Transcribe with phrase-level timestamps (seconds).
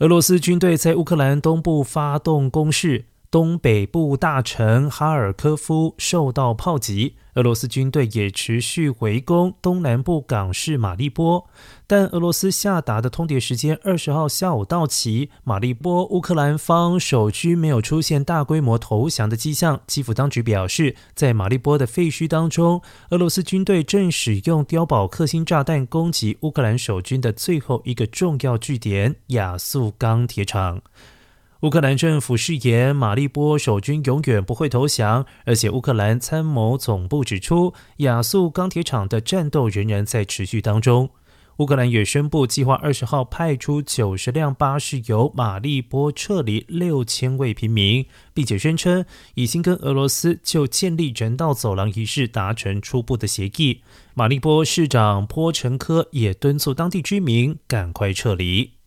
[0.00, 3.09] 俄罗斯军队在乌克兰东部发动攻势。
[3.30, 11.48] 东北部大城哈尔科夫受到炮击，俄罗斯军队也持续围攻东南部港市马利波。
[11.86, 19.80] 但俄罗斯下达的通牒时间二十号下午到期，马利波乌克兰方守军没有出现大规模投降的迹象。
[19.86, 30.82] 基辅当局表示，在马利波的废墟当中，俄罗斯军队正使用碉堡克星炸弹攻击乌克兰守军的最后一个重要据点——亚速钢铁厂。
[31.62, 41.10] 乌克兰政府誓言，马利波守军永远不会投降，而且乌克兰参谋总部指出，亚速钢铁厂的战斗仍然在持续当中。
[41.58, 53.82] 乌克兰也宣布，计划二十号派出九十辆巴士由马利波撤离六千位平民，并且宣称已经跟俄罗斯就建立人道走廊一事达成初步的协议。
[54.14, 58.79] 马利波市长波陈科也敦促当地居民赶快撤离。